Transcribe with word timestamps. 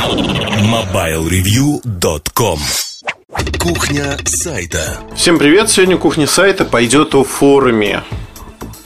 MobileReview.com 0.00 2.58
Кухня 3.58 4.16
сайта 4.24 4.96
Всем 5.14 5.38
привет! 5.38 5.68
Сегодня 5.68 5.98
кухня 5.98 6.26
сайта 6.26 6.64
пойдет 6.64 7.14
о 7.14 7.22
форуме 7.22 8.02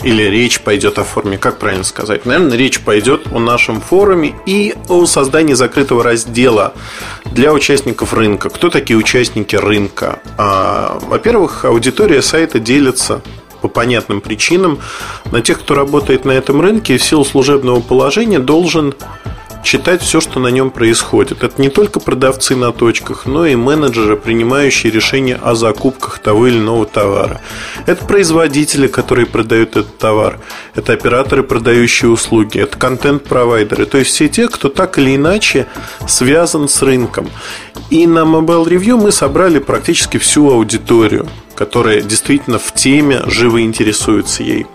или 0.02 0.24
речь 0.24 0.60
пойдет 0.60 0.98
о 0.98 1.04
форуме, 1.04 1.38
как 1.38 1.60
правильно 1.60 1.84
сказать? 1.84 2.26
Наверное, 2.26 2.58
речь 2.58 2.80
пойдет 2.80 3.28
о 3.32 3.38
нашем 3.38 3.80
форуме 3.80 4.34
и 4.44 4.74
о 4.88 5.06
создании 5.06 5.54
закрытого 5.54 6.02
раздела 6.02 6.74
для 7.26 7.52
участников 7.52 8.12
рынка. 8.12 8.50
Кто 8.50 8.68
такие 8.68 8.98
участники 8.98 9.54
рынка? 9.54 10.18
А, 10.36 10.98
во-первых, 11.00 11.64
аудитория 11.64 12.22
сайта 12.22 12.58
делится 12.58 13.22
по 13.62 13.68
понятным 13.68 14.20
причинам 14.20 14.80
на 15.30 15.42
тех, 15.42 15.60
кто 15.60 15.74
работает 15.74 16.24
на 16.24 16.32
этом 16.32 16.60
рынке 16.60 16.96
и 16.96 16.98
в 16.98 17.04
силу 17.04 17.24
служебного 17.24 17.78
положения 17.80 18.40
должен 18.40 18.96
читать 19.64 20.02
все, 20.02 20.20
что 20.20 20.38
на 20.38 20.48
нем 20.48 20.70
происходит. 20.70 21.42
Это 21.42 21.60
не 21.60 21.70
только 21.70 21.98
продавцы 21.98 22.54
на 22.54 22.72
точках, 22.72 23.26
но 23.26 23.46
и 23.46 23.56
менеджеры, 23.56 24.16
принимающие 24.16 24.92
решения 24.92 25.34
о 25.34 25.54
закупках 25.54 26.20
того 26.20 26.46
или 26.46 26.58
иного 26.58 26.86
товара. 26.86 27.40
Это 27.86 28.04
производители, 28.04 28.86
которые 28.86 29.26
продают 29.26 29.70
этот 29.70 29.98
товар. 29.98 30.38
Это 30.74 30.92
операторы, 30.92 31.42
продающие 31.42 32.10
услуги. 32.10 32.58
Это 32.58 32.78
контент-провайдеры. 32.78 33.86
То 33.86 33.98
есть 33.98 34.10
все 34.10 34.28
те, 34.28 34.48
кто 34.48 34.68
так 34.68 34.98
или 34.98 35.16
иначе 35.16 35.66
связан 36.06 36.68
с 36.68 36.82
рынком. 36.82 37.28
И 37.90 38.06
на 38.06 38.20
Mobile 38.20 38.66
Review 38.66 39.02
мы 39.02 39.10
собрали 39.10 39.58
практически 39.58 40.18
всю 40.18 40.50
аудиторию, 40.50 41.26
которая 41.54 42.02
действительно 42.02 42.58
в 42.58 42.72
теме 42.74 43.22
живо 43.26 43.62
интересуется 43.62 44.42
ей. 44.42 44.66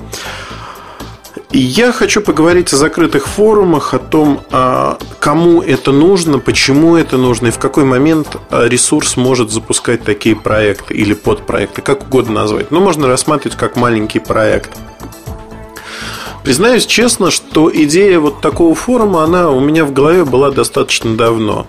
Я 1.52 1.92
хочу 1.92 2.22
поговорить 2.22 2.72
о 2.74 2.78
закрытых 2.78 3.28
форумах, 3.28 3.96
о 3.96 4.00
том, 4.00 4.42
а, 4.52 5.00
кому 5.20 5.64
это 5.64 5.92
нужно, 5.92 6.38
почему 6.38 6.96
это 6.96 7.18
нужно 7.18 7.48
и 7.48 7.52
в 7.52 7.58
какой 7.58 7.86
момент 7.86 8.38
а, 8.52 8.68
ресурс 8.68 9.18
может 9.18 9.50
запускать 9.50 10.04
такие 10.04 10.36
проекты 10.36 10.94
или 10.94 11.16
подпроекты, 11.16 11.82
как 11.82 12.04
угодно 12.04 12.42
назвать. 12.42 12.70
Но 12.70 12.80
можно 12.80 13.08
рассматривать 13.08 13.58
как 13.58 13.76
маленький 13.78 14.20
проект. 14.20 14.78
Признаюсь 16.44 16.86
честно, 16.86 17.32
что 17.32 17.70
идея 17.74 18.20
вот 18.20 18.42
такого 18.42 18.74
форума, 18.74 19.24
она 19.24 19.50
у 19.50 19.60
меня 19.60 19.86
в 19.86 19.94
голове 19.94 20.24
была 20.24 20.52
достаточно 20.52 21.16
давно. 21.16 21.68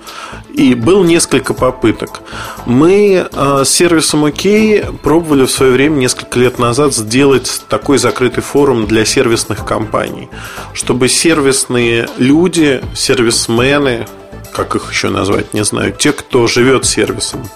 И 0.54 0.74
было 0.74 1.04
несколько 1.04 1.54
попыток. 1.54 2.20
Мы 2.66 3.28
э, 3.30 3.62
с 3.64 3.68
сервисом 3.68 4.24
ОК 4.24 5.00
пробовали 5.02 5.44
в 5.44 5.50
свое 5.50 5.72
время, 5.72 5.96
несколько 5.96 6.38
лет 6.38 6.58
назад, 6.58 6.94
сделать 6.94 7.62
такой 7.68 7.98
закрытый 7.98 8.42
форум 8.42 8.86
для 8.86 9.04
сервисных 9.04 9.64
компаний. 9.64 10.28
Чтобы 10.72 11.08
сервисные 11.08 12.08
люди, 12.18 12.82
сервисмены, 12.94 14.06
как 14.52 14.76
их 14.76 14.90
еще 14.90 15.08
назвать, 15.08 15.54
не 15.54 15.64
знаю, 15.64 15.92
те, 15.92 16.12
кто 16.12 16.46
живет 16.46 16.84
сервисом, 16.84 17.48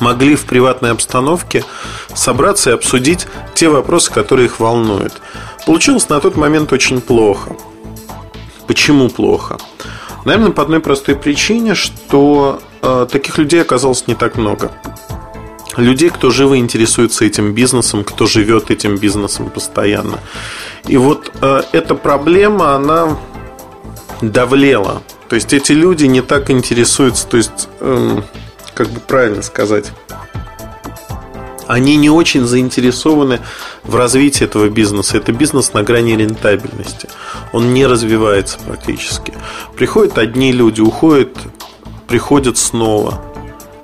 могли 0.00 0.34
в 0.34 0.44
приватной 0.44 0.90
обстановке 0.90 1.64
собраться 2.14 2.70
и 2.70 2.74
обсудить 2.74 3.26
те 3.54 3.68
вопросы, 3.68 4.12
которые 4.12 4.46
их 4.46 4.60
волнуют. 4.60 5.14
Получилось 5.66 6.08
на 6.08 6.20
тот 6.20 6.36
момент 6.36 6.72
очень 6.72 7.00
плохо. 7.00 7.56
Почему 8.66 9.08
плохо? 9.08 9.58
Наверное, 10.24 10.52
по 10.52 10.62
одной 10.62 10.80
простой 10.80 11.16
причине, 11.16 11.74
что 11.74 12.60
э, 12.82 13.06
таких 13.10 13.38
людей 13.38 13.60
оказалось 13.60 14.06
не 14.06 14.14
так 14.14 14.36
много. 14.36 14.72
Людей, 15.76 16.10
кто 16.10 16.30
живо 16.30 16.58
интересуется 16.58 17.24
этим 17.24 17.54
бизнесом, 17.54 18.04
кто 18.04 18.26
живет 18.26 18.70
этим 18.70 18.98
бизнесом 18.98 19.50
постоянно. 19.50 20.20
И 20.86 20.96
вот 20.96 21.32
э, 21.40 21.62
эта 21.72 21.94
проблема, 21.94 22.74
она 22.74 23.16
давлела. 24.20 25.02
То 25.28 25.36
есть 25.36 25.52
эти 25.52 25.72
люди 25.72 26.04
не 26.04 26.20
так 26.20 26.50
интересуются, 26.50 27.26
то 27.26 27.36
есть, 27.36 27.68
э, 27.80 28.20
как 28.74 28.90
бы 28.90 29.00
правильно 29.00 29.42
сказать, 29.42 29.92
они 31.66 31.96
не 31.96 32.10
очень 32.10 32.44
заинтересованы 32.44 33.40
в 33.84 33.96
развитии 33.96 34.44
этого 34.44 34.68
бизнеса. 34.68 35.16
Это 35.16 35.32
бизнес 35.32 35.72
на 35.72 35.82
грани 35.82 36.16
рентабельности. 36.16 37.08
Он 37.52 37.72
не 37.74 37.86
развивается 37.86 38.58
практически. 38.58 39.34
Приходят 39.76 40.18
одни 40.18 40.52
люди, 40.52 40.80
уходят, 40.80 41.36
приходят 42.08 42.58
снова. 42.58 43.22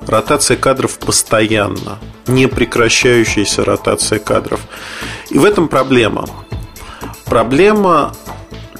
Ротация 0.06 0.56
кадров 0.56 0.98
постоянно. 0.98 1.98
Не 2.26 2.46
прекращающаяся 2.46 3.64
ротация 3.64 4.18
кадров. 4.18 4.60
И 5.30 5.38
в 5.38 5.44
этом 5.44 5.68
проблема. 5.68 6.26
Проблема, 7.24 8.14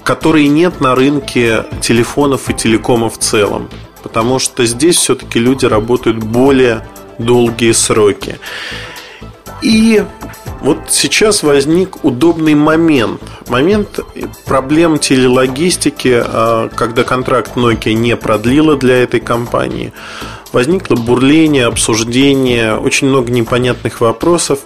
которой 0.05 0.49
нет 0.49 0.81
на 0.81 0.95
рынке 0.95 1.67
телефонов 1.83 2.49
и 2.49 2.55
телекома 2.55 3.11
в 3.11 3.19
целом. 3.19 3.69
Потому 4.03 4.39
что 4.39 4.65
здесь 4.65 4.97
все-таки 4.97 5.39
люди 5.39 5.67
работают 5.67 6.19
более 6.19 6.87
долгие 7.19 7.73
сроки. 7.73 8.39
И 9.63 10.05
вот 10.61 10.79
сейчас 10.89 11.43
возник 11.43 12.05
удобный 12.05 12.55
момент. 12.55 13.21
Момент 13.49 14.01
проблем 14.45 14.99
телелогистики, 14.99 16.23
а, 16.25 16.69
когда 16.69 17.05
контракт 17.05 17.57
Nokia 17.57 17.93
не 17.93 18.17
продлила 18.17 18.77
для 18.77 19.03
этой 19.03 19.21
компании. 19.21 19.93
Возникло 20.53 20.97
бурление, 20.97 21.67
обсуждение, 21.67 22.77
очень 22.77 23.09
много 23.09 23.31
непонятных 23.31 24.01
вопросов. 24.01 24.61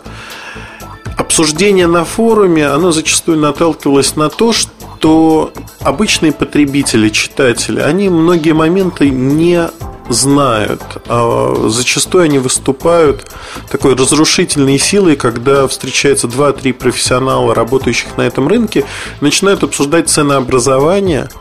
Обсуждение 1.16 1.86
на 1.86 2.04
форуме, 2.04 2.66
оно 2.66 2.92
зачастую 2.92 3.38
наталкивалось 3.38 4.16
на 4.16 4.28
то, 4.28 4.52
что 4.52 5.52
обычные 5.80 6.32
потребители, 6.32 7.08
читатели, 7.10 7.80
они 7.80 8.08
многие 8.08 8.52
моменты 8.52 9.10
не 9.10 9.68
знают. 10.08 10.82
А 11.06 11.68
зачастую 11.68 12.24
они 12.24 12.38
выступают 12.38 13.26
такой 13.70 13.94
разрушительной 13.94 14.78
силой, 14.78 15.16
когда 15.16 15.66
встречаются 15.68 16.26
2-3 16.26 16.72
профессионала, 16.72 17.54
работающих 17.54 18.16
на 18.16 18.22
этом 18.22 18.48
рынке, 18.48 18.84
начинают 19.20 19.62
обсуждать 19.62 20.08
ценообразование– 20.08 21.28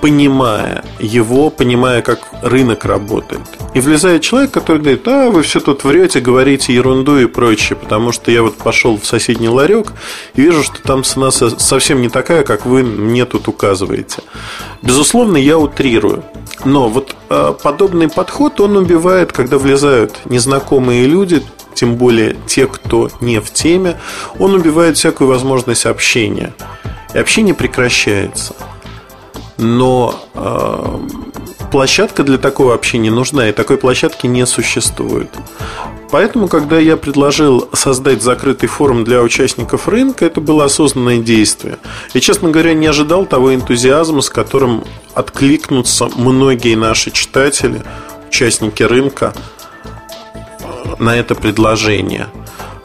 понимая 0.00 0.84
его, 0.98 1.50
понимая, 1.50 2.02
как 2.02 2.20
рынок 2.42 2.84
работает. 2.84 3.42
И 3.74 3.80
влезает 3.80 4.22
человек, 4.22 4.50
который 4.50 4.78
говорит, 4.78 5.06
а, 5.06 5.30
вы 5.30 5.42
все 5.42 5.60
тут 5.60 5.84
врете, 5.84 6.20
говорите 6.20 6.74
ерунду 6.74 7.18
и 7.18 7.26
прочее, 7.26 7.76
потому 7.76 8.12
что 8.12 8.30
я 8.30 8.42
вот 8.42 8.56
пошел 8.56 8.98
в 8.98 9.06
соседний 9.06 9.48
ларек 9.48 9.92
и 10.34 10.42
вижу, 10.42 10.62
что 10.62 10.82
там 10.82 11.04
цена 11.04 11.30
совсем 11.30 12.00
не 12.00 12.08
такая, 12.08 12.42
как 12.44 12.66
вы 12.66 12.82
мне 12.82 13.24
тут 13.26 13.48
указываете. 13.48 14.22
Безусловно, 14.82 15.36
я 15.36 15.58
утрирую. 15.58 16.24
Но 16.64 16.88
вот 16.88 17.16
э, 17.28 17.54
подобный 17.62 18.08
подход, 18.08 18.60
он 18.60 18.76
убивает, 18.76 19.32
когда 19.32 19.58
влезают 19.58 20.20
незнакомые 20.26 21.06
люди, 21.06 21.42
тем 21.74 21.96
более 21.96 22.36
те, 22.46 22.66
кто 22.66 23.10
не 23.20 23.40
в 23.40 23.50
теме, 23.50 23.98
он 24.38 24.54
убивает 24.54 24.96
всякую 24.96 25.28
возможность 25.28 25.86
общения. 25.86 26.52
И 27.14 27.18
общение 27.18 27.54
прекращается 27.54 28.54
но 29.60 30.14
э, 30.34 30.98
площадка 31.70 32.24
для 32.24 32.38
такого 32.38 32.74
общения 32.74 33.10
нужна, 33.10 33.48
и 33.48 33.52
такой 33.52 33.76
площадки 33.76 34.26
не 34.26 34.46
существует. 34.46 35.30
Поэтому, 36.10 36.48
когда 36.48 36.78
я 36.78 36.96
предложил 36.96 37.68
создать 37.72 38.22
закрытый 38.22 38.68
форум 38.68 39.04
для 39.04 39.22
участников 39.22 39.86
рынка, 39.86 40.24
это 40.24 40.40
было 40.40 40.64
осознанное 40.64 41.18
действие. 41.18 41.78
И, 42.14 42.20
честно 42.20 42.50
говоря, 42.50 42.74
не 42.74 42.86
ожидал 42.86 43.26
того 43.26 43.54
энтузиазма, 43.54 44.20
с 44.20 44.28
которым 44.28 44.84
откликнутся 45.14 46.08
многие 46.16 46.74
наши 46.74 47.12
читатели, 47.12 47.82
участники 48.28 48.82
рынка 48.82 49.34
э, 50.34 50.94
на 50.98 51.16
это 51.16 51.36
предложение. 51.36 52.26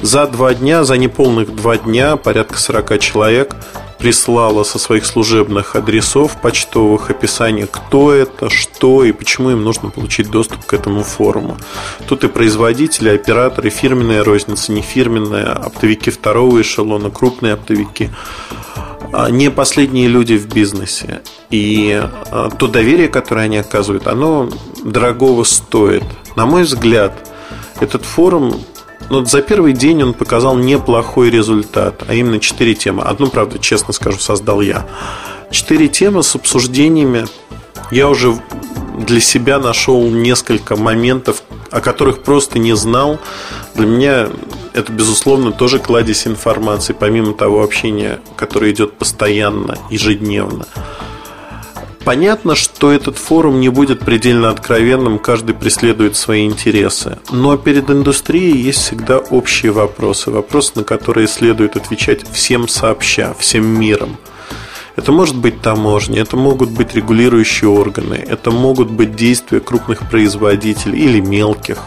За 0.02 0.28
два 0.28 0.54
дня, 0.54 0.84
за 0.84 0.98
неполных 0.98 1.56
два 1.56 1.78
дня, 1.78 2.18
порядка 2.18 2.60
40 2.60 3.00
человек 3.00 3.56
прислала 3.98 4.64
со 4.64 4.80
своих 4.80 5.06
служебных 5.06 5.76
адресов 5.76 6.40
почтовых 6.42 7.10
описание, 7.10 7.68
кто 7.68 8.12
это, 8.12 8.50
что 8.50 9.04
и 9.04 9.12
почему 9.12 9.52
им 9.52 9.64
нужно 9.64 9.90
получить 9.90 10.30
доступ 10.30 10.66
к 10.66 10.74
этому 10.74 11.04
форуму. 11.04 11.58
Тут 12.08 12.24
и 12.24 12.28
производители, 12.28 13.10
операторы, 13.10 13.70
фирменная 13.70 14.24
розница, 14.24 14.72
нефирменная, 14.72 15.54
оптовики 15.54 16.12
второго 16.12 16.62
эшелона, 16.62 17.10
крупные 17.10 17.54
оптовики 17.54 18.10
а, 19.14 19.30
не 19.30 19.50
последние 19.50 20.08
люди 20.08 20.34
в 20.34 20.48
бизнесе. 20.54 21.22
И 21.50 21.94
а, 22.32 22.50
то 22.50 22.68
доверие, 22.68 23.08
которое 23.08 23.46
они 23.46 23.58
оказывают, 23.58 24.08
оно 24.08 24.50
дорогого 24.84 25.44
стоит. 25.44 26.04
На 26.36 26.46
мой 26.46 26.64
взгляд, 26.64 27.14
этот 27.80 28.04
форум 28.04 28.60
но 29.10 29.24
за 29.24 29.42
первый 29.42 29.74
день 29.74 30.04
он 30.04 30.14
показал 30.14 30.58
неплохой 30.58 31.30
результат, 31.30 32.04
а 32.08 32.14
именно 32.14 32.40
четыре 32.40 32.74
темы. 32.74 33.04
Одну, 33.04 33.28
правда, 33.28 33.60
честно 33.60 33.94
скажу, 33.94 34.20
создал 34.20 34.62
я. 34.62 34.86
Четыре 35.52 35.88
темы 35.88 36.24
с 36.24 36.36
обсуждениями. 36.36 37.26
Я 37.92 38.10
уже 38.10 38.36
для 38.98 39.20
себя 39.20 39.60
нашел 39.60 40.10
несколько 40.10 40.76
моментов, 40.76 41.44
о 41.70 41.82
которых 41.82 42.24
просто 42.24 42.60
не 42.60 42.76
знал. 42.76 43.20
Для 43.76 43.86
меня 43.86 44.30
это, 44.74 44.92
безусловно, 44.92 45.52
тоже 45.52 45.80
кладезь 45.80 46.26
информации, 46.28 46.94
помимо 46.94 47.34
того 47.34 47.64
общения, 47.64 48.20
которое 48.36 48.72
идет 48.72 48.94
постоянно, 48.94 49.78
ежедневно. 49.90 50.66
Понятно, 52.06 52.54
что 52.54 52.92
этот 52.92 53.18
форум 53.18 53.60
не 53.60 53.70
будет 53.70 54.02
предельно 54.02 54.52
откровенным, 54.52 55.18
каждый 55.18 55.56
преследует 55.56 56.16
свои 56.16 56.46
интересы. 56.46 57.18
Но 57.32 57.58
перед 57.58 57.90
индустрией 57.90 58.56
есть 58.56 58.80
всегда 58.80 59.18
общие 59.18 59.72
вопросы, 59.72 60.30
вопросы, 60.30 60.74
на 60.76 60.84
которые 60.84 61.28
следует 61.28 61.76
отвечать 61.76 62.22
всем 62.32 62.68
сообща, 62.68 63.34
всем 63.40 63.66
миром. 63.66 64.18
Это 64.96 65.12
может 65.12 65.36
быть 65.36 65.62
таможня, 65.62 66.22
это 66.22 66.38
могут 66.38 66.70
быть 66.70 66.94
регулирующие 66.94 67.70
органы, 67.72 68.24
это 68.26 68.52
могут 68.52 68.92
быть 68.92 69.16
действия 69.16 69.60
крупных 69.60 70.08
производителей 70.08 71.00
или 71.00 71.20
мелких. 71.20 71.80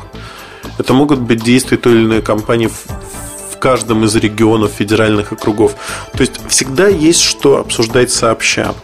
Это 0.78 0.94
могут 0.94 1.20
быть 1.20 1.44
действия 1.44 1.76
той 1.76 1.92
или 1.92 2.04
иной 2.04 2.22
компании 2.22 2.66
в 2.66 3.58
каждом 3.60 4.04
из 4.04 4.16
регионов 4.16 4.72
федеральных 4.72 5.30
округов. 5.30 5.76
То 6.12 6.20
есть 6.22 6.40
всегда 6.48 6.88
есть 6.88 7.22
что 7.22 7.58
обсуждать 7.58 8.10
сообща. 8.10 8.74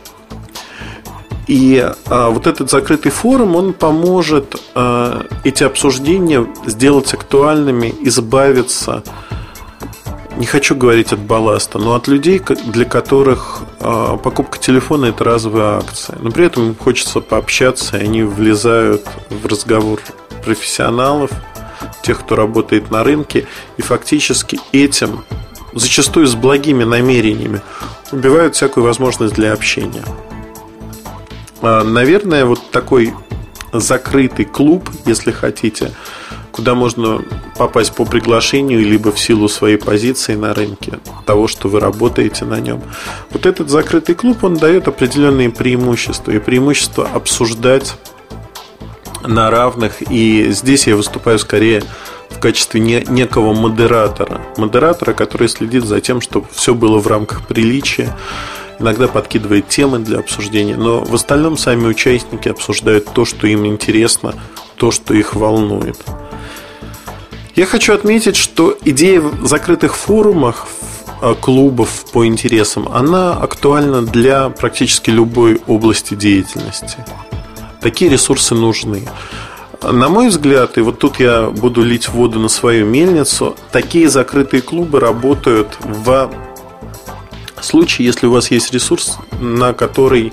И 1.46 1.92
а, 2.06 2.30
вот 2.30 2.46
этот 2.46 2.70
закрытый 2.70 3.12
форум, 3.12 3.56
он 3.56 3.72
поможет 3.72 4.56
а, 4.74 5.26
эти 5.44 5.62
обсуждения 5.64 6.46
сделать 6.66 7.12
актуальными, 7.12 7.94
избавиться, 8.00 9.02
не 10.36 10.46
хочу 10.46 10.74
говорить 10.74 11.12
от 11.12 11.20
балласта, 11.20 11.78
но 11.78 11.94
от 11.94 12.08
людей, 12.08 12.40
для 12.66 12.84
которых 12.84 13.60
а, 13.80 14.16
покупка 14.16 14.58
телефона 14.58 15.06
это 15.06 15.24
разовая 15.24 15.78
акция. 15.78 16.18
Но 16.20 16.30
при 16.30 16.46
этом 16.46 16.68
им 16.68 16.76
хочется 16.76 17.20
пообщаться, 17.20 17.98
и 17.98 18.04
они 18.04 18.22
влезают 18.22 19.06
в 19.30 19.46
разговор 19.46 20.00
профессионалов, 20.44 21.30
тех, 22.02 22.20
кто 22.20 22.36
работает 22.36 22.90
на 22.90 23.04
рынке, 23.04 23.46
и 23.76 23.82
фактически 23.82 24.58
этим, 24.72 25.24
зачастую 25.72 26.26
с 26.26 26.34
благими 26.34 26.84
намерениями, 26.84 27.60
убивают 28.12 28.56
всякую 28.56 28.84
возможность 28.84 29.34
для 29.34 29.52
общения. 29.52 30.04
А, 31.64 31.82
наверное, 31.82 32.44
вот 32.44 32.70
такой 32.70 33.14
закрытый 33.72 34.44
клуб, 34.44 34.90
если 35.06 35.30
хотите, 35.30 35.92
куда 36.52 36.74
можно 36.74 37.22
попасть 37.56 37.94
по 37.94 38.04
приглашению, 38.04 38.80
либо 38.80 39.10
в 39.10 39.18
силу 39.18 39.48
своей 39.48 39.78
позиции 39.78 40.34
на 40.34 40.52
рынке, 40.52 40.98
того, 41.24 41.48
что 41.48 41.68
вы 41.68 41.80
работаете 41.80 42.44
на 42.44 42.60
нем. 42.60 42.82
Вот 43.30 43.46
этот 43.46 43.70
закрытый 43.70 44.14
клуб, 44.14 44.44
он 44.44 44.56
дает 44.56 44.88
определенные 44.88 45.50
преимущества. 45.50 46.32
И 46.32 46.38
преимущество 46.38 47.08
обсуждать 47.12 47.96
на 49.24 49.50
равных. 49.50 50.02
И 50.10 50.50
здесь 50.50 50.86
я 50.86 50.96
выступаю 50.96 51.38
скорее 51.38 51.82
в 52.28 52.40
качестве 52.40 52.80
некого 52.80 53.54
модератора. 53.54 54.42
Модератора, 54.58 55.14
который 55.14 55.48
следит 55.48 55.84
за 55.84 56.02
тем, 56.02 56.20
чтобы 56.20 56.46
все 56.52 56.74
было 56.74 56.98
в 56.98 57.06
рамках 57.06 57.46
приличия 57.46 58.14
иногда 58.78 59.08
подкидывает 59.08 59.68
темы 59.68 59.98
для 59.98 60.18
обсуждения, 60.18 60.76
но 60.76 61.00
в 61.00 61.14
остальном 61.14 61.56
сами 61.56 61.86
участники 61.86 62.48
обсуждают 62.48 63.12
то, 63.12 63.24
что 63.24 63.46
им 63.46 63.66
интересно, 63.66 64.34
то, 64.76 64.90
что 64.90 65.14
их 65.14 65.34
волнует. 65.34 65.98
Я 67.54 67.66
хочу 67.66 67.94
отметить, 67.94 68.36
что 68.36 68.76
идея 68.84 69.20
в 69.20 69.46
закрытых 69.46 69.94
форумах, 69.94 70.66
а, 71.22 71.34
клубов 71.34 72.04
по 72.12 72.26
интересам, 72.26 72.88
она 72.92 73.32
актуальна 73.32 74.02
для 74.02 74.50
практически 74.50 75.10
любой 75.10 75.60
области 75.66 76.14
деятельности. 76.14 76.98
Такие 77.80 78.10
ресурсы 78.10 78.54
нужны. 78.54 79.08
На 79.82 80.08
мой 80.08 80.28
взгляд, 80.28 80.78
и 80.78 80.80
вот 80.80 80.98
тут 80.98 81.20
я 81.20 81.50
буду 81.50 81.82
лить 81.82 82.08
воду 82.08 82.40
на 82.40 82.48
свою 82.48 82.86
мельницу, 82.86 83.54
такие 83.70 84.08
закрытые 84.08 84.62
клубы 84.62 84.98
работают 84.98 85.76
в 85.80 86.30
случае, 87.64 88.06
если 88.06 88.26
у 88.26 88.30
вас 88.30 88.50
есть 88.50 88.72
ресурс, 88.72 89.18
на 89.40 89.72
который 89.72 90.32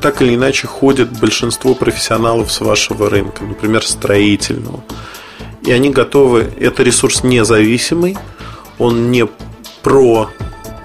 так 0.00 0.20
или 0.20 0.34
иначе 0.34 0.66
ходит 0.66 1.18
большинство 1.20 1.74
профессионалов 1.74 2.50
с 2.50 2.60
вашего 2.60 3.08
рынка, 3.08 3.44
например, 3.44 3.86
строительного. 3.86 4.82
И 5.64 5.70
они 5.70 5.90
готовы, 5.90 6.52
это 6.58 6.82
ресурс 6.82 7.22
независимый, 7.22 8.18
он 8.78 9.12
не 9.12 9.28
про, 9.82 10.28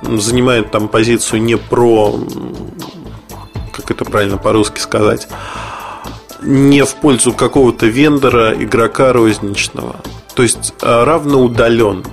занимает 0.03 0.69
там 0.71 0.87
позицию 0.87 1.41
не 1.41 1.57
про, 1.57 2.19
как 3.71 3.89
это 3.89 4.05
правильно 4.05 4.37
по-русски 4.37 4.79
сказать, 4.79 5.27
не 6.41 6.85
в 6.85 6.95
пользу 6.95 7.33
какого-то 7.33 7.87
вендора, 7.87 8.53
игрока 8.53 9.13
розничного. 9.13 9.95
То 10.35 10.43
есть 10.43 10.73
а, 10.81 11.03
равно 11.03 11.41
удален. 11.41 12.05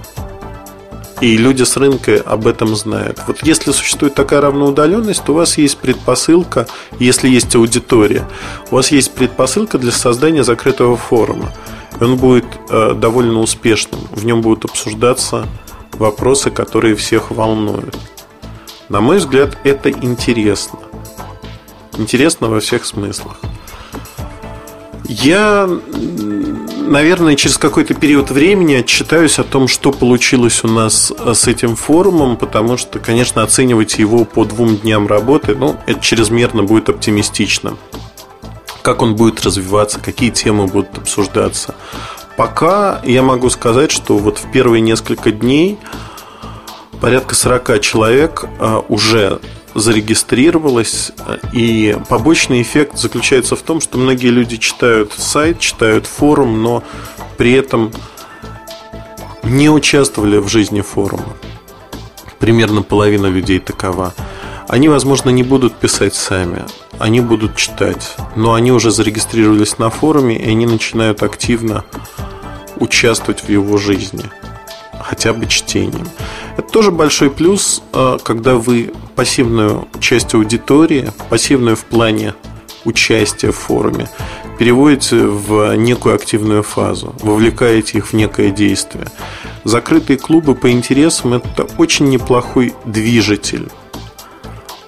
И 1.25 1.38
люди 1.38 1.62
с 1.62 1.79
рынка 1.79 2.23
об 2.26 2.47
этом 2.47 2.76
знают. 2.76 3.19
Вот 3.26 3.38
если 3.44 3.73
существует 3.73 4.15
такая 4.15 4.43
равноудаленность, 4.43 5.25
то 5.25 5.32
у 5.32 5.37
вас 5.37 5.56
есть 5.56 5.79
предпосылка, 5.79 6.67
если 6.99 7.31
есть 7.31 7.56
аудитория, 7.56 8.29
у 8.71 8.75
вас 8.75 8.93
есть 8.93 9.11
предпосылка 9.15 9.79
для 9.79 9.91
создания 9.91 10.44
закрытого 10.44 10.99
форума. 10.99 11.50
И 11.99 12.05
он 12.05 12.19
будет 12.19 12.44
э, 12.69 12.93
довольно 12.93 13.41
успешным. 13.41 14.03
В 14.11 14.26
нем 14.26 14.43
будут 14.43 14.67
обсуждаться 14.67 15.47
вопросы, 15.93 16.50
которые 16.50 16.94
всех 16.94 17.31
волнуют. 17.31 17.97
На 18.91 19.00
мой 19.00 19.17
взгляд, 19.17 19.56
это 19.65 19.91
интересно. 19.91 20.79
Интересно 21.97 22.50
во 22.50 22.61
всех 22.61 22.85
смыслах. 22.85 23.41
Я 25.09 25.71
наверное, 26.84 27.36
через 27.36 27.58
какой-то 27.58 27.94
период 27.94 28.31
времени 28.31 28.75
отчитаюсь 28.75 29.38
о 29.38 29.44
том, 29.44 29.69
что 29.69 29.92
получилось 29.92 30.62
у 30.64 30.69
нас 30.69 31.12
э, 31.16 31.34
с 31.34 31.46
этим 31.46 31.76
форумом, 31.76 32.36
потому 32.36 32.76
что, 32.76 32.98
конечно, 32.98 33.42
оценивать 33.42 33.98
его 33.98 34.25
по 34.25 34.44
двум 34.44 34.76
дням 34.76 35.06
работы, 35.06 35.54
ну, 35.54 35.76
это 35.86 36.00
чрезмерно 36.00 36.62
будет 36.62 36.88
оптимистично. 36.88 37.76
Как 38.82 39.02
он 39.02 39.16
будет 39.16 39.42
развиваться, 39.44 39.98
какие 39.98 40.31
темы 40.31 40.66
будут 40.66 40.98
обсуждаться. 40.98 41.75
Пока 42.36 43.00
я 43.04 43.22
могу 43.22 43.48
сказать, 43.50 43.90
что 43.90 44.19
вот 44.19 44.38
в 44.38 44.50
первые 44.50 44.80
несколько 44.80 45.30
дней 45.30 45.78
порядка 47.00 47.34
40 47.34 47.80
человек 47.80 48.44
э, 48.58 48.80
уже 48.88 49.40
зарегистрировалось. 49.75 51.12
И 51.53 51.97
побочный 52.09 52.62
эффект 52.62 52.99
заключается 52.99 53.56
в 53.56 53.62
том, 53.62 53.81
что 53.81 53.99
многие 53.99 54.29
люди 54.29 54.56
читают 54.56 55.12
сайт, 55.17 55.59
читают 55.59 56.06
форум, 56.06 56.62
но 56.62 56.82
при 57.37 57.53
этом 57.53 57.93
не 59.43 59.69
участвовали 59.69 60.38
в 60.38 60.49
жизни 60.49 60.81
форума. 60.81 61.37
Примерно 62.38 62.82
половина 62.82 63.26
людей 63.26 63.59
такова. 63.59 64.15
Они, 64.69 64.88
возможно, 64.88 65.31
не 65.31 65.43
будут 65.43 65.75
писать 65.75 66.15
сами, 66.15 66.65
они 66.99 67.21
будут 67.21 67.56
читать, 67.56 68.17
но 68.35 68.55
они 68.55 68.73
уже 68.73 68.91
зарегистрировались 68.91 69.79
на 69.79 69.91
форуме, 69.91 70.37
и 70.38 70.50
они 70.50 70.67
начинают 70.67 71.23
активно 71.23 71.85
участвовать 72.76 73.45
в 73.45 73.49
его 73.50 73.76
жизни 73.76 74.25
хотя 75.04 75.33
бы 75.33 75.47
чтением. 75.47 76.09
Это 76.56 76.70
тоже 76.70 76.90
большой 76.90 77.30
плюс, 77.30 77.82
а, 77.92 78.18
когда 78.18 78.54
вы 78.54 78.92
пассивную 79.16 79.88
часть 80.00 80.34
аудитории, 80.34 81.12
пассивную 81.28 81.76
в 81.76 81.84
плане 81.84 82.34
участия 82.84 83.50
в 83.50 83.56
форуме, 83.56 84.08
переводите 84.58 85.26
в 85.26 85.75
некую 85.75 86.14
активную 86.14 86.62
фазу, 86.62 87.14
вовлекаете 87.23 87.99
их 87.99 88.08
в 88.08 88.12
некое 88.12 88.50
действие. 88.50 89.06
Закрытые 89.64 90.18
клубы 90.18 90.54
по 90.54 90.70
интересам– 90.70 91.34
это 91.34 91.66
очень 91.78 92.08
неплохой 92.08 92.75
движитель 92.84 93.68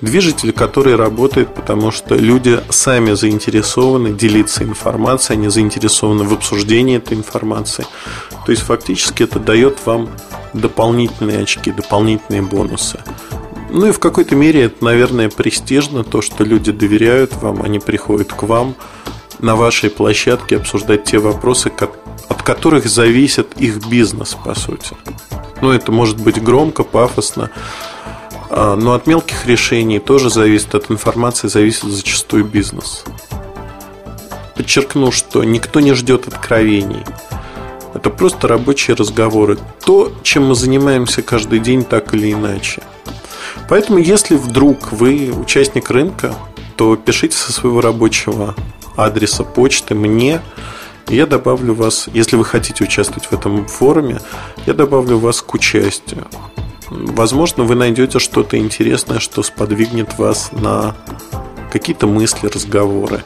Движитель, 0.01 0.53
который 0.53 0.95
работает, 0.95 1.55
потому 1.55 1.91
что 1.91 2.17
люди 2.17 2.61
сами 2.69 3.13
заинтересованы 3.13 4.13
делиться 4.13 4.63
информацией, 4.63 5.39
они 5.39 5.49
заинтересованы 5.49 6.25
в 6.25 6.35
обсуждении 6.35 6.99
этой 6.99 7.17
информации. 7.17 7.87
То 8.45 8.53
есть 8.53 8.63
фактически 8.63 9.23
это 9.23 9.41
дает 9.41 9.79
вам 9.87 10.11
дополнительные 10.53 11.43
очки, 11.43 11.73
дополнительные 11.73 12.43
бонусы. 12.43 13.01
Ну 13.71 13.87
и 13.87 13.93
в 13.93 13.99
какой-то 13.99 14.37
мере 14.37 14.65
это, 14.65 14.85
наверное, 14.85 15.29
престижно, 15.31 16.05
то, 16.05 16.21
что 16.23 16.45
люди 16.45 16.73
доверяют 16.73 17.35
вам, 17.35 17.63
они 17.63 17.79
приходят 17.79 18.33
к 18.33 18.43
вам 18.43 18.77
на 19.39 19.57
вашей 19.57 19.91
площадке 19.91 20.57
обсуждать 20.57 21.05
те 21.05 21.19
вопросы, 21.19 21.73
от 22.29 22.43
которых 22.43 22.87
зависит 22.87 23.55
их 23.59 23.87
бизнес, 23.87 24.35
по 24.35 24.55
сути. 24.55 24.95
Ну, 25.63 25.71
это 25.71 25.91
может 25.91 26.21
быть 26.21 26.43
громко, 26.43 26.85
пафосно, 26.85 27.51
но 28.51 28.95
от 28.95 29.07
мелких 29.07 29.47
решений 29.47 29.99
тоже 29.99 30.31
зависит, 30.31 30.75
от 30.75 30.91
информации 30.91 31.49
зависит 31.49 31.85
зачастую 31.85 32.45
бизнес. 32.45 33.05
Подчеркну, 34.55 35.11
что 35.13 35.45
никто 35.45 35.81
не 35.81 35.95
ждет 35.95 36.29
откровений. 36.29 37.05
Это 37.95 38.11
просто 38.11 38.47
рабочие 38.49 38.95
разговоры. 38.95 39.59
То, 39.85 40.13
чем 40.23 40.49
мы 40.49 40.55
занимаемся 40.55 41.23
каждый 41.23 41.61
день 41.61 41.85
так 41.85 42.15
или 42.15 42.33
иначе. 42.33 42.83
Поэтому, 43.69 43.99
если 43.99 44.37
вдруг 44.37 44.93
вы 44.93 45.33
участник 45.33 45.91
рынка, 45.91 46.35
то 46.77 46.97
пишите 46.97 47.37
со 47.37 47.53
своего 47.53 47.81
рабочего 47.81 48.55
адреса 48.97 49.45
почты 49.45 49.95
мне. 49.95 50.41
Я 51.09 51.27
добавлю 51.27 51.75
вас, 51.75 52.09
если 52.13 52.37
вы 52.37 52.45
хотите 52.45 52.85
участвовать 52.85 53.27
в 53.27 53.33
этом 53.33 53.67
форуме, 53.67 54.21
я 54.67 54.75
добавлю 54.75 55.19
вас 55.19 55.41
к 55.41 55.55
участию. 55.55 56.27
Возможно, 56.89 57.65
вы 57.65 57.75
найдете 57.75 58.19
что-то 58.19 58.59
интересное, 58.59 59.19
что 59.19 59.43
сподвигнет 59.43 60.19
вас 60.19 60.51
на 60.53 60.95
какие-то 61.73 62.07
мысли, 62.07 62.47
разговоры. 62.47 63.25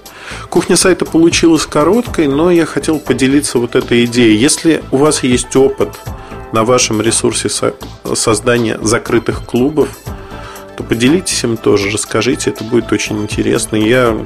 Кухня 0.49 0.77
сайта 0.77 1.05
получилась 1.05 1.67
короткой, 1.67 2.27
но 2.27 2.51
я 2.51 2.67
хотел 2.67 2.99
поделиться 2.99 3.59
вот 3.59 3.77
этой 3.77 4.07
идеей. 4.07 4.37
Если 4.37 4.83
у 4.91 4.97
вас 4.97 5.23
есть 5.23 5.55
опыт 5.57 6.01
на 6.53 6.65
вашем 6.65 7.01
ресурсе 7.01 7.49
создания 8.15 8.79
закрытых 8.83 9.45
клубов, 9.45 9.89
то 10.77 10.83
поделитесь 10.83 11.45
им 11.45 11.57
тоже, 11.57 11.91
расскажите, 11.91 12.51
это 12.51 12.65
будет 12.65 12.91
очень 12.93 13.23
интересно. 13.23 13.77
Я 13.77 14.17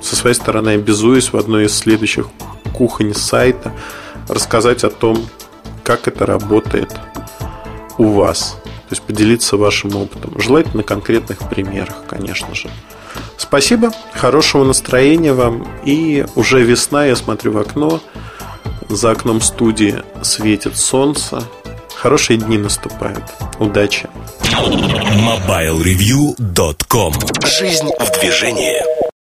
со 0.00 0.16
своей 0.16 0.36
стороны 0.36 0.70
обязуюсь 0.70 1.32
в 1.32 1.36
одной 1.36 1.66
из 1.66 1.76
следующих 1.76 2.28
кухонь 2.72 3.14
сайта 3.14 3.72
рассказать 4.28 4.84
о 4.84 4.90
том, 4.90 5.26
как 5.82 6.08
это 6.08 6.24
работает 6.24 6.94
у 7.98 8.12
вас. 8.12 8.56
Есть 8.94 9.02
поделиться 9.02 9.56
вашим 9.56 9.96
опытом. 9.96 10.40
Желательно 10.40 10.84
конкретных 10.84 11.40
примерах, 11.50 12.04
конечно 12.08 12.54
же. 12.54 12.70
Спасибо, 13.36 13.90
хорошего 14.12 14.62
настроения 14.62 15.32
вам. 15.32 15.66
И 15.84 16.24
уже 16.36 16.62
весна, 16.62 17.06
я 17.06 17.16
смотрю 17.16 17.50
в 17.50 17.58
окно. 17.58 18.00
За 18.88 19.10
окном 19.10 19.40
студии 19.40 20.04
светит 20.22 20.76
солнце. 20.76 21.42
Хорошие 21.96 22.38
дни 22.38 22.56
наступают. 22.56 23.24
Удачи. 23.58 24.08
MobileReview.com 24.52 27.14
Жизнь 27.44 27.90
в 27.98 28.20
движении. 28.20 29.03